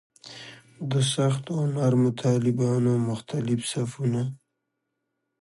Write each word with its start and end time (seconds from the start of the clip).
د 0.91 0.93
سختو 1.13 1.51
او 1.59 1.65
نرمو 1.75 2.11
طالبانو 2.23 2.93
مختلف 3.09 3.59
صفونه. 3.73 4.21